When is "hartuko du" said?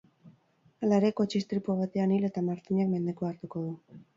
3.35-4.03